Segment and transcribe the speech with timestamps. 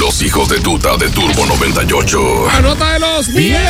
[0.00, 2.48] Los hijos de tuta de Turbo 98.
[2.50, 3.66] ¡Anota de los viejos!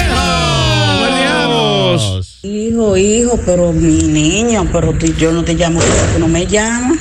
[2.42, 6.98] Hijo, hijo, pero mi niño, pero tú- yo no te llamo, tú no me llamas.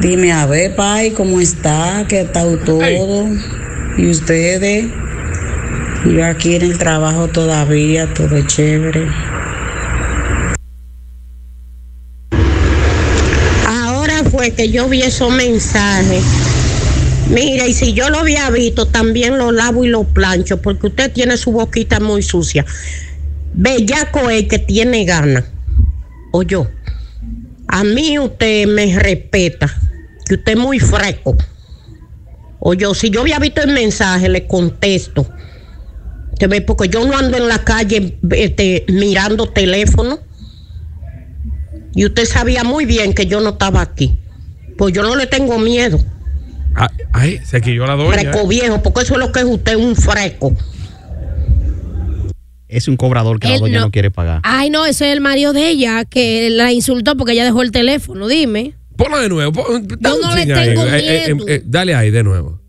[0.00, 2.04] Dime, a ver, pai, ¿cómo está?
[2.08, 3.26] ¿Qué tal todo?
[3.96, 4.86] ¿Y ustedes?
[6.04, 9.08] Yo aquí en el trabajo todavía, todo chévere.
[13.66, 16.24] Ahora fue que yo vi esos mensajes.
[17.30, 21.10] Mira, y si yo lo había visto, también lo lavo y lo plancho, porque usted
[21.12, 22.66] tiene su boquita muy sucia.
[23.54, 25.44] Bellaco es que tiene ganas.
[26.32, 26.68] O yo.
[27.66, 29.74] A mí usted me respeta,
[30.26, 31.36] que usted es muy fresco.
[32.58, 35.26] O yo, si yo había visto el mensaje, le contesto.
[36.66, 40.20] Porque yo no ando en la calle este, mirando teléfono.
[41.94, 44.18] Y usted sabía muy bien que yo no estaba aquí.
[44.76, 45.98] Pues yo no le tengo miedo.
[46.74, 48.12] Ay, ay, se quilló la doña.
[48.12, 50.54] Fresco viejo, porque eso es lo que es usted, un fresco.
[52.68, 54.40] Es un cobrador que la doña no- no quiere pagar.
[54.42, 57.70] Ay, no, ese es el marido de ella que la insultó porque ella dejó el
[57.70, 58.26] teléfono.
[58.26, 58.74] Dime.
[58.96, 59.52] Ponlo de nuevo.
[59.52, 60.68] pon- da un no le ahí.
[60.70, 61.48] tengo Eh, eh, eh, miedo.
[61.48, 62.60] eh, dale ahí de nuevo.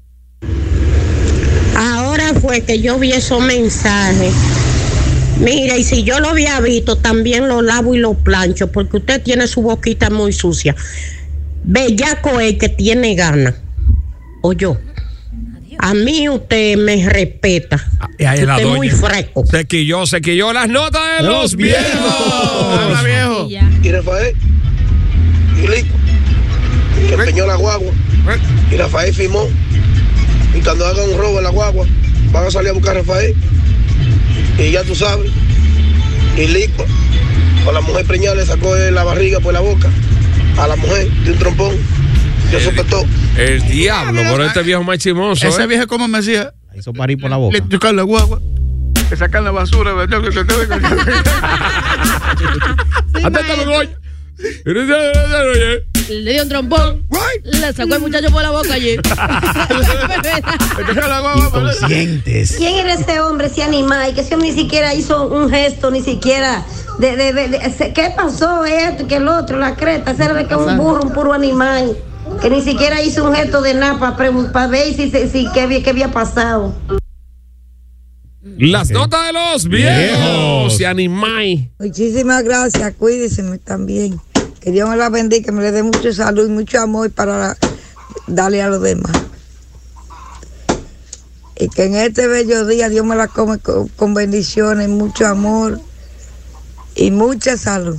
[1.75, 4.33] Ahora fue que yo vi esos mensajes.
[5.39, 9.21] Mira, y si yo lo había visto, también lo lavo y lo plancho, porque usted
[9.21, 10.75] tiene su boquita muy sucia.
[11.63, 13.55] Bellaco es que tiene ganas.
[14.47, 14.77] O yo.
[15.79, 17.83] A mí usted me respeta.
[18.19, 19.43] La usted es muy fresco.
[19.43, 21.81] Se quilló, se quilló las notas de los viejos.
[21.83, 23.47] Habla, viejo.
[23.81, 24.35] Y Rafael,
[25.57, 25.95] y Lico,
[27.07, 27.91] que empeñó la guagua.
[28.71, 29.47] Y Rafael firmó.
[30.53, 31.87] Y cuando haga un robo en la guagua,
[32.31, 33.33] van a salir a buscar a Rafael.
[34.59, 35.31] Y ya tú sabes.
[36.37, 36.85] Y Lico,
[37.65, 39.89] con la mujer preñada, le sacó de la barriga por la boca
[40.59, 42.04] a la mujer de un trompón.
[42.51, 43.03] Yo sospetó.
[43.37, 45.47] El diablo, por este viejo más chimoso.
[45.47, 45.67] Ese ¿eh?
[45.67, 46.53] viejo, ¿cómo me decía?
[46.77, 47.53] Hizo parir por la boca.
[47.57, 48.41] Le tocan la guagua,
[49.09, 49.93] le sacan la basura.
[49.93, 50.21] ¿verdad?
[53.23, 53.89] Atenta, Begoña.
[56.09, 57.03] Le dio un trompón.
[57.43, 58.95] Le sacó el muchacho por la boca allí.
[61.37, 62.55] Inconscientes.
[62.57, 64.13] ¿Quién era ese hombre, ese animal?
[64.13, 66.65] Que ese hombre ni siquiera hizo un gesto, ni siquiera.
[66.99, 68.65] De, de- de- ¿Qué pasó?
[68.65, 70.11] Esto, que el otro, la creta.
[70.11, 71.97] Ese era de que un burro, un puro animal.
[72.41, 73.97] Que ni siquiera hizo un gesto de nada
[74.51, 76.75] para ver si, si, si qué, había- qué había pasado.
[78.57, 80.79] Las notas de los viejos.
[80.79, 81.71] Y animai.
[81.79, 84.19] Muchísimas gracias, cuídense también.
[84.59, 87.57] Que Dios me la bendiga, que me le dé mucha salud y mucho amor para
[88.27, 89.11] darle a los demás.
[91.57, 95.79] Y que en este bello día Dios me la come con, con bendiciones, mucho amor
[96.95, 97.97] y mucha salud.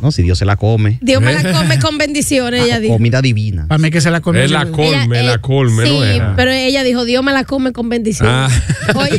[0.00, 0.98] No, si Dios se la come.
[1.00, 2.94] Dios me la come con bendiciones, ella dijo.
[2.94, 3.66] Comida divina.
[3.68, 4.44] Para mí que se la come.
[4.44, 6.34] Es la colme, Ella, la eh, colme, ¿no Sí, era?
[6.36, 8.32] pero ella dijo, Dios me la come con bendiciones.
[8.34, 8.48] Ah.
[8.96, 9.18] Oye,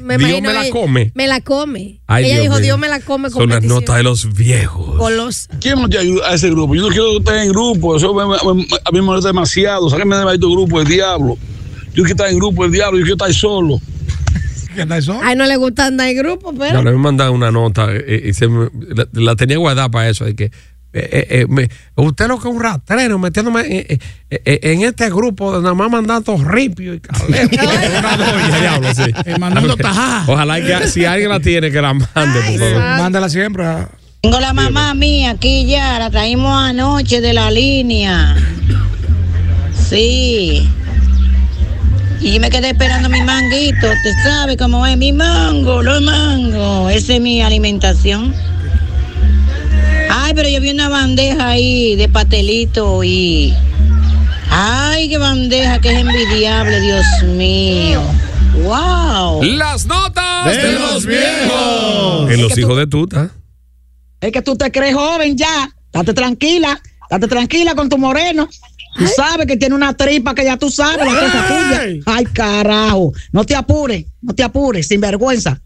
[0.00, 1.12] me Dios imagino me la ella- come.
[1.14, 2.00] Me la come.
[2.06, 2.62] Ay, ella Dios dijo, mío.
[2.64, 3.80] Dios me la come con Son las bendiciones.
[3.88, 5.48] notas de los viejos.
[5.60, 6.74] ¿Quién no te ayuda a ese grupo?
[6.74, 9.90] Yo no quiero estar en grupo, eso me- me- a mí me molesta demasiado.
[9.90, 11.36] Sáquenme de maldito grupo del diablo.
[11.94, 13.78] Yo quiero estar en grupo del diablo, yo quiero estar solo.
[15.22, 16.74] Ay, no le gusta andar en grupo, pero.
[16.78, 20.24] Ya me mandaron una nota eh, y se me- la, la tenía guardada para eso.
[20.24, 20.50] De que, eh,
[20.94, 23.86] eh, eh, me- usted lo que es un rastrero metiéndome en, eh,
[24.30, 27.00] eh, eh, en este grupo nada más mandando ripio y
[28.60, 29.04] diablo, sí.
[29.38, 30.24] mandando tajá.
[30.26, 32.78] Ojalá que si alguien la tiene que la mande, por favor.
[32.98, 33.64] Mándala siempre.
[33.64, 33.88] a-
[34.20, 38.36] Tengo la mamá mía aquí ya, la traímos anoche de la línea.
[39.88, 40.68] Sí.
[42.22, 43.90] Y yo me quedé esperando mi manguito.
[43.90, 46.92] Usted sabe cómo es mi mango, los mangos.
[46.92, 48.32] Esa es mi alimentación.
[50.08, 53.52] Ay, pero yo vi una bandeja ahí de pastelito y
[54.54, 58.02] Ay, qué bandeja, que es envidiable, Dios mío.
[58.62, 59.42] Wow.
[59.42, 62.30] Las notas De los viejos.
[62.30, 63.30] En los hijos de tuta.
[64.20, 65.74] Es que tú te crees joven ya.
[65.90, 66.80] Date tranquila.
[67.10, 68.48] Date tranquila con tu moreno.
[68.96, 72.02] Tú sabes que tiene una tripa que ya tú sabes, la cosa tuya.
[72.06, 73.12] Ay, carajo.
[73.32, 75.60] No te apures, no te apures, sin vergüenza.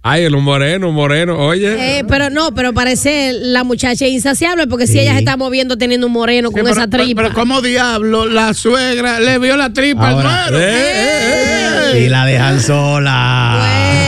[0.00, 1.98] Ay, el moreno, moreno, oye.
[1.98, 6.06] Eh, pero no, pero parece la muchacha insaciable porque si ella se está moviendo teniendo
[6.06, 7.22] un moreno con pero, esa pero- tripa.
[7.22, 10.44] pero ¿cómo diablo la suegra le vio la tripa Ahora.
[10.44, 11.98] al nuero?
[11.98, 13.58] Y la dejan sola.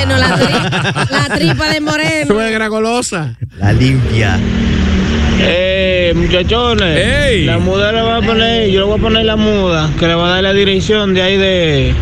[0.06, 2.26] Bueno, la, tri- la tripa de moreno.
[2.28, 3.36] Suegra golosa.
[3.58, 4.38] La limpia.
[5.42, 9.90] Eh, muchachones, la muda la voy a poner, yo le voy a poner la muda,
[9.98, 11.94] que le va a dar la dirección de ahí de,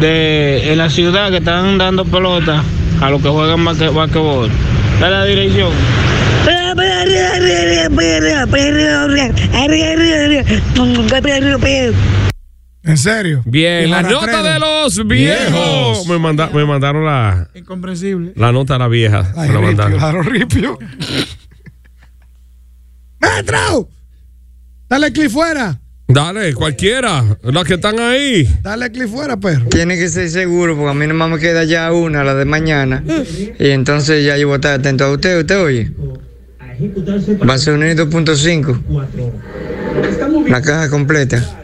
[0.00, 2.62] de en la ciudad que están dando pelota
[3.00, 4.48] a los que juegan basque- basquetbol.
[5.00, 5.70] Dale la dirección.
[12.84, 13.42] ¿En serio?
[13.44, 15.50] Bien, la nota de los viejos.
[15.52, 16.06] Viejos.
[16.06, 18.32] Me, manda- me mandaron la, Incomprensible.
[18.36, 19.32] la nota de la vieja.
[19.36, 19.98] Ay, me la ripio, mandaron.
[19.98, 20.78] claro, ripio.
[23.36, 23.88] ¡Metro!
[24.88, 25.78] Dale clic fuera.
[26.08, 27.36] Dale, cualquiera.
[27.42, 28.48] Las que están ahí.
[28.62, 29.66] Dale clic fuera, perro.
[29.66, 33.04] Tiene que ser seguro, porque a mí nomás me queda ya una, la de mañana.
[33.58, 35.92] Y entonces ya yo voy a estar atento a usted, usted oye.
[37.48, 40.48] Va a ser un 2.5.
[40.48, 41.62] La caja completa.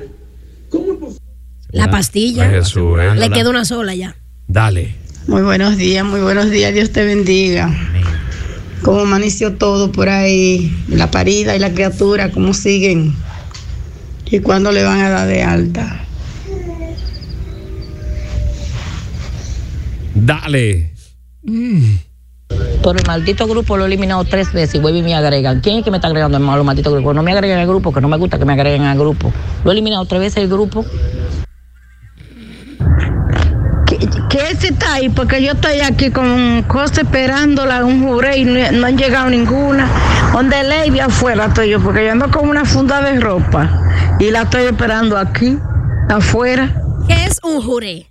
[1.70, 2.48] La pastilla.
[2.48, 3.14] Ay, Jesús, eh.
[3.14, 4.14] Le queda una sola ya.
[4.46, 4.94] Dale.
[5.26, 7.70] Muy buenos días, muy buenos días, Dios te bendiga.
[8.82, 10.76] ¿Cómo amaneció todo por ahí?
[10.88, 13.14] La parida y la criatura, ¿cómo siguen?
[14.26, 16.04] ¿Y cuándo le van a dar de alta?
[20.14, 20.92] Dale.
[22.82, 25.60] Por el maldito grupo lo he eliminado tres veces y vuelve y me agregan.
[25.60, 27.14] ¿Quién es que me está agregando el malo maldito grupo?
[27.14, 29.32] No me agreguen al grupo, que no me gusta que me agreguen al grupo.
[29.64, 30.84] Lo he eliminado tres veces el grupo.
[34.28, 35.08] ¿Qué ese está ahí?
[35.08, 39.88] Porque yo estoy aquí con cosa esperándola, un juré y no, no han llegado ninguna.
[40.32, 44.42] Donde Lady afuera estoy yo, porque yo ando con una funda de ropa y la
[44.42, 45.58] estoy esperando aquí,
[46.08, 46.82] afuera.
[47.06, 48.10] ¿Qué es un juré?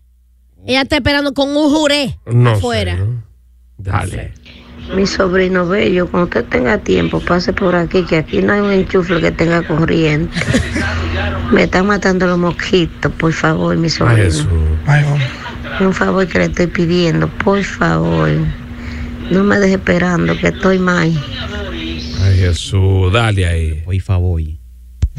[0.65, 2.97] Ella está esperando con un juré No sé, afuera.
[3.77, 4.33] Dale.
[4.95, 8.71] Mi sobrino bello, cuando usted tenga tiempo, pase por aquí, que aquí no hay un
[8.71, 10.37] enchufle que tenga corriente.
[11.51, 14.47] Me están matando los mosquitos, por favor, mi sobrino.
[15.85, 18.29] Un favor que le estoy pidiendo, por favor.
[19.31, 21.11] No me deje esperando, que estoy mal.
[22.23, 23.81] Ay, Jesús, dale ahí.
[23.85, 24.41] Voy favor.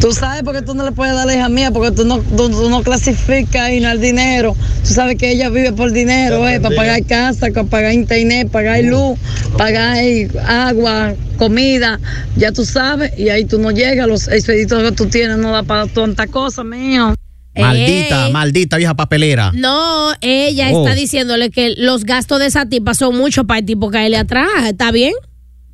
[0.00, 2.20] Tú sabes por qué tú no le puedes dar la hija mía, porque tú no,
[2.20, 4.56] tú, tú no clasificas y no el dinero.
[4.86, 8.82] Tú sabes que ella vive por dinero, eh, para pagar casa, para pagar internet, pagar
[8.84, 9.18] luz,
[9.56, 9.98] pagar
[10.46, 12.00] agua, comida,
[12.36, 15.62] ya tú sabes, y ahí tú no llegas, los expeditos que tú tienes no da
[15.62, 17.14] para tanta cosa, mío.
[17.54, 18.32] Maldita, Ey.
[18.32, 19.52] maldita vieja papelera.
[19.54, 20.82] No, ella Oh.
[20.86, 24.16] está diciéndole que los gastos de esa tipa son muchos para el tipo que le
[24.16, 24.48] atrás.
[24.66, 25.12] ¿Está bien?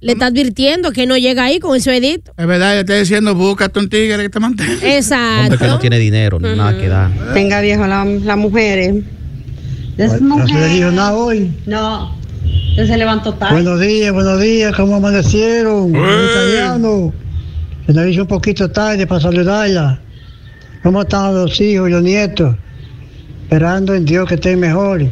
[0.00, 2.32] Le está advirtiendo que no llega ahí con ese edito.
[2.36, 4.70] Es verdad, yo estoy diciendo, búscate un tigre que te mantenga.
[4.72, 5.66] Hombre que Exacto.
[5.66, 7.10] no tiene dinero, ni nada que dar.
[7.34, 9.02] Venga, viejo, las la mujeres.
[10.20, 11.50] ¿No se le dijo nada hoy?
[11.66, 12.16] No,
[12.76, 13.54] se levantó tarde.
[13.54, 15.90] Buenos días, buenos días, ¿cómo amanecieron?
[15.90, 17.12] Italiano.
[17.86, 20.00] Se nos hizo un poquito tarde para saludarla.
[20.82, 22.54] ¿Cómo están los hijos y los nietos?
[23.44, 25.06] Esperando en Dios que estén mejor.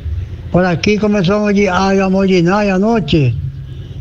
[0.52, 3.34] Por aquí comenzó a molli- a mollinar anoche.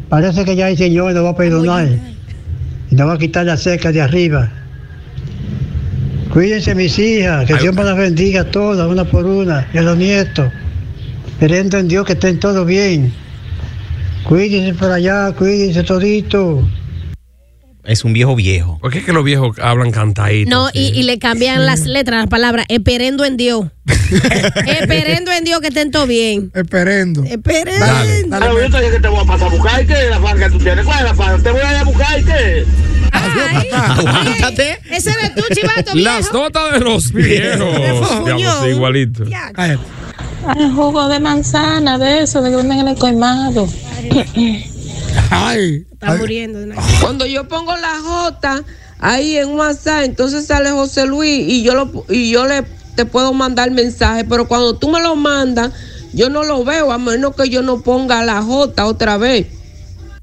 [0.10, 1.88] Parece que ya el Señor nos va a perdonar.
[2.92, 4.50] Y nos va a quitar la seca de arriba.
[6.32, 9.82] Cuídense mis hijas, que Dios me las bendiga a todas, una por una, y a
[9.82, 10.52] los nietos.
[11.32, 13.12] Esperando en Dios que estén todos bien.
[14.24, 16.68] Cuídense por allá, cuídense todito.
[17.86, 18.80] Es un viejo viejo.
[18.80, 20.50] ¿Por qué es que los viejos hablan cantaditos?
[20.52, 23.68] No, y, y le cambian las letras, las palabras, esperendo en Dios.
[24.66, 26.52] esperendo en Dios que estén todo bien.
[26.56, 27.24] Esperendo.
[27.24, 27.86] Esperendo.
[28.28, 30.38] Dale, yo te dije que te voy a pasar a buscar y qué, la fan
[30.40, 30.86] que tú tienes.
[30.86, 31.44] ¿Cuál es la fan?
[31.44, 32.66] Te voy a ir a buscar y qué.
[33.72, 34.80] Aguántate.
[34.92, 36.34] Ese eres tú, chivato, Las viejo.
[36.34, 38.26] notas de los viejos.
[38.26, 39.24] Digamos, igualito.
[39.56, 39.78] Ay,
[40.76, 43.68] jugo de manzana, de eso, de que venden en el colmado.
[45.30, 45.86] Ay.
[45.92, 46.60] Está muriendo.
[46.60, 48.64] de una- Cuando yo pongo la J
[49.00, 52.64] ahí en WhatsApp, entonces sale José Luis y yo lo y yo le
[52.96, 55.72] te puedo mandar mensaje, pero cuando tú me lo mandas,
[56.14, 59.48] yo no lo veo a menos que yo no ponga la J otra vez.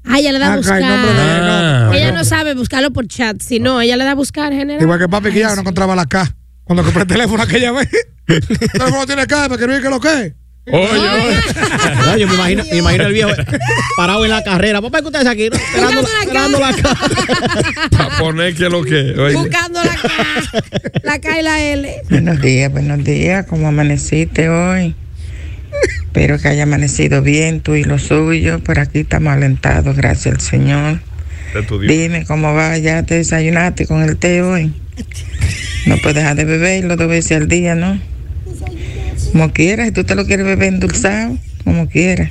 [0.05, 0.79] Ah, ella le da a Ah, buscar.
[0.81, 1.91] cae nombre de- Ah.
[1.93, 4.81] ella no sabe buscarlo por chat, sino ella le da a buscar general.
[4.81, 6.35] Igual que papi que ya no encontraba la K.
[6.63, 7.89] Cuando compré el teléfono aquella vez.
[8.27, 10.33] El teléfono tiene K, pero que no es que lo que.
[12.05, 13.29] No, yo me imagino, me imagino el viejo
[13.97, 14.81] parado en la carrera.
[14.81, 15.43] Papá, ¿qué usted hace aquí?
[15.51, 16.99] Esperando, la- esperando la cara.
[17.91, 19.13] Para poner que lo que.
[19.19, 19.35] oye.
[19.35, 20.09] Buscando la K,
[21.03, 21.93] la K y la L.
[22.09, 23.45] Buenos días, buenos días.
[23.47, 24.95] ¿Cómo amaneciste hoy?
[26.03, 28.59] Espero que haya amanecido bien tú y lo suyo.
[28.59, 30.99] Por aquí estamos alentados, gracias al Señor.
[31.87, 34.71] Dime cómo va, ya te desayunaste con el té hoy.
[35.87, 37.99] No puedes dejar de beberlo dos veces al día, ¿no?
[39.33, 42.29] Como quieras, si tú te lo quieres beber endulzado, como quieras.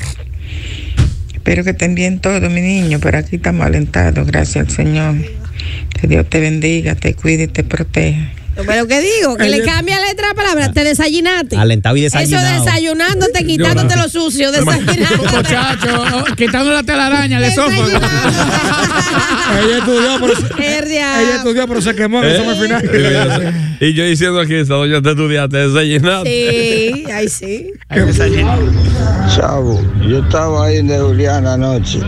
[1.35, 3.01] Espero que estén bien todos, mi niño.
[3.01, 5.17] Por aquí estamos alentados, gracias al Señor.
[6.01, 8.31] Que Dios te bendiga, te cuide y te proteja.
[8.55, 11.57] Pero que digo, que le cambia la letra a palabra, te desayunaste.
[11.57, 12.65] Alentado y Eso desayunado.
[12.65, 15.23] desayunándote, quitándote lo sucio, desayunando.
[15.33, 17.87] Muchacho, oh, quitando la telaraña al esófago.
[17.87, 22.91] ella estudió, pero se, ella estudió, pero se quemó en el examen final.
[22.93, 26.25] Eh, Y yo diciendo aquí, esta doña te estudiaste desayunado.
[26.25, 27.73] Sí, ahí sí.
[29.35, 32.01] Chavo, yo estaba ahí de Juliana anoche.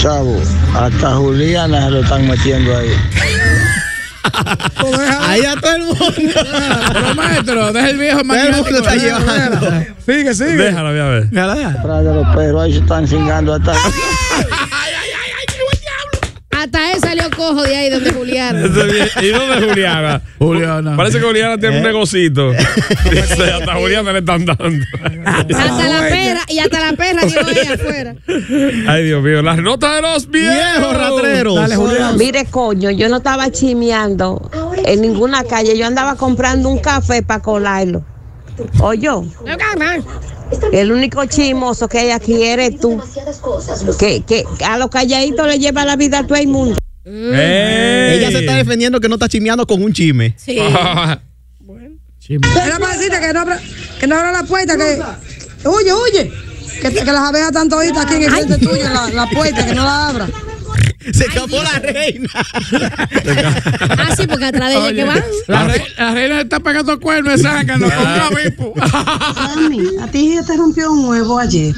[0.00, 0.40] Chavo,
[0.74, 2.90] hasta Juliana se lo están metiendo ahí.
[5.20, 6.04] Ahí a todo el mundo.
[6.92, 9.70] Pero maestro, deja el viejo Todo el mundo está llevando.
[10.04, 10.56] Sigue, sigue.
[10.56, 11.38] Déjala, voy a ver.
[11.38, 13.74] Atrás de los perros, ahí se están cingando hasta.
[16.50, 20.22] Hasta él salió cojo de ahí donde bien- ¿Y dónde Juliana?
[20.38, 20.96] Juliana.
[20.96, 22.50] Parece que Juliana tiene un negocito.
[23.10, 24.64] Dice, hasta Juliana le están dando.
[25.24, 28.14] Hasta la perra, y hasta la perra quedó ahí afuera.
[28.88, 31.54] Ay, Dios mío, las notas de los viejos ratreros.
[31.56, 32.16] Dale, Julián.
[32.16, 34.50] Mire, coño, yo no estaba chimeando
[34.84, 35.76] en ninguna calle.
[35.78, 38.04] Yo andaba comprando un café para colarlo.
[38.80, 39.08] Oye,
[40.72, 43.00] el único chismoso que hay aquí eres tú.
[43.98, 46.76] Que, que a los calladitos le lleva la vida a todo el mundo.
[47.06, 50.34] Ella se está defendiendo que no está chimeando con un chisme.
[50.36, 50.58] Sí.
[52.28, 53.60] Mira, pasita, que no abra,
[54.00, 55.00] que no abra la puerta, que.
[55.68, 56.32] Huye, huye.
[56.82, 59.74] Que, que las abejas están toditas aquí en el frente tuyo, la, la puerta, que
[59.74, 60.26] no la abra.
[61.12, 62.28] Se escapó la reina.
[63.98, 65.22] Ah, sí, porque atrás de ella que van.
[65.46, 68.74] La, re- la reina está pegando cuernos esa que nos con
[69.64, 71.74] un a ti ya te rompió un huevo ayer.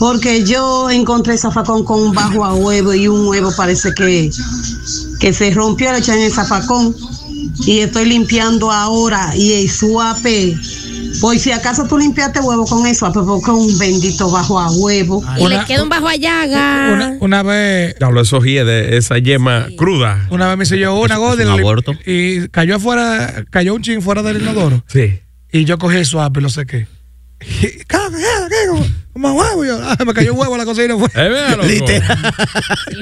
[0.00, 4.30] Porque yo encontré zafacón con un bajo a huevo y un huevo parece que,
[5.20, 6.96] que se rompió, le echan en el zafacón.
[7.66, 10.56] Y estoy limpiando ahora y el suape.
[11.20, 15.22] Pues si acaso tú limpiaste huevo con el suape, porque un bendito bajo a huevo.
[15.38, 16.92] Y le queda un bajo a llaga.
[16.94, 20.26] Una, una vez, Diablo, esos de esa yema cruda.
[20.30, 21.44] una vez me hice yo una gorda
[22.06, 24.82] y cayó afuera, cayó un chin fuera del inodoro.
[24.86, 25.20] Sí.
[25.52, 26.40] Y yo cogí el suave
[27.86, 28.90] "Caga, caga, ¿qué?
[29.12, 29.64] Como huevo.
[29.64, 30.96] Yo, ah, me cayó un huevo a la cocina.
[30.96, 31.06] Fue.
[31.08, 31.68] Es verdad, loco.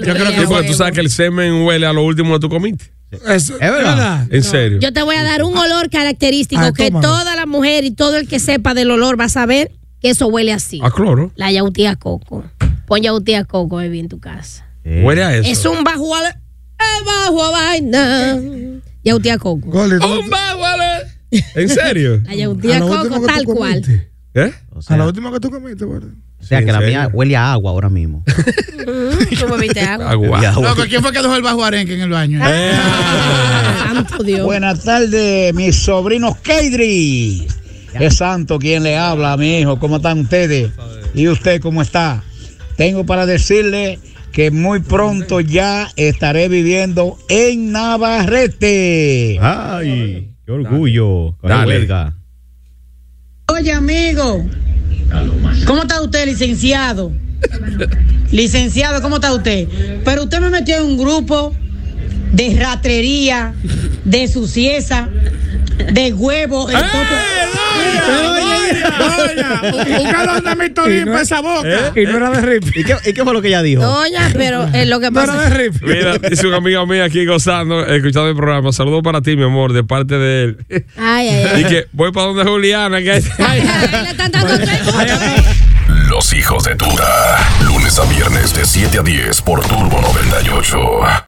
[0.06, 2.40] Yo creo que Sí, porque tú sabes que el semen huele a lo último que
[2.40, 2.92] tú comiste.
[3.26, 4.26] Eso, Es verdad.
[4.30, 4.78] En serio.
[4.80, 8.16] Yo te voy a dar un olor característico Ah, que toda la mujer y todo
[8.16, 10.80] el que sepa del olor va a saber que eso huele así.
[10.82, 11.32] A cloro.
[11.36, 12.44] La yautía coco.
[12.86, 14.66] Pon yautía coco, baby, en tu casa.
[14.84, 15.50] Huele a eso.
[15.50, 18.36] Es un bajo a, es bajo a vaina.
[19.04, 19.70] Yautía coco.
[19.70, 20.84] Gordy, tú- ¡Un baguale!
[21.30, 22.20] ¿En serio?
[22.24, 23.82] La yautía a coco tal cual.
[23.82, 24.07] comiste.
[24.34, 24.52] ¿Eh?
[24.74, 26.08] O A sea, lo último que tú comiste, gordo.
[26.40, 28.24] o sea, Sí, que la mía huele a agua ahora mismo.
[29.38, 30.10] ¿Tú bebiste agua?
[30.10, 30.76] Agua.
[30.88, 32.40] ¿quién fue que dejó el bajo arenque en el baño?
[32.42, 34.44] Santo Dios.
[34.44, 37.46] Buenas tardes, mis sobrinos Keidri.
[37.94, 39.78] Es santo quien le habla a mi hijo.
[39.78, 40.70] ¿Cómo están ustedes?
[41.14, 42.22] ¿Y usted cómo está?
[42.76, 43.98] Tengo para decirle
[44.30, 49.38] que muy pronto ya estaré viviendo en Navarrete.
[49.40, 51.36] Ay, qué orgullo.
[51.42, 51.88] Dale.
[53.50, 54.44] Oye, amigo,
[55.66, 57.12] ¿cómo está usted, licenciado?
[58.30, 59.66] Licenciado, ¿cómo está usted?
[60.04, 61.54] Pero usted me metió en un grupo
[62.32, 63.54] de ratrería,
[64.04, 65.08] de sucieza,
[65.92, 66.68] de huevo.
[68.98, 69.60] Doña,
[70.00, 71.92] un galón de Mitorín para esa boca.
[71.94, 72.64] Y no era de rip.
[72.76, 73.82] ¿Y qué, y qué fue lo que ella dijo?
[73.82, 75.74] Doña, pero eh, lo que No era de pasa rip.
[75.82, 78.72] Mira, dice una amiga mía aquí gozando, escuchando el programa.
[78.72, 80.58] Saludos para ti, mi amor, de parte de él.
[80.96, 81.60] Ay, ay, ay.
[81.62, 83.62] Y que voy para donde Juliana, que hay- Ay,
[84.02, 84.80] le están dando tres
[86.08, 87.38] Los hijos de Tuta.
[87.64, 91.27] Lunes a viernes de 7 a 10 por Turbo 98.